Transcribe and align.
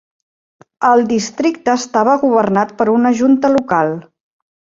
El 0.91 1.03
districte 1.11 1.71
estava 1.81 2.15
governat 2.25 2.73
per 2.81 2.89
una 2.95 3.13
junta 3.21 3.53
local. 3.59 3.95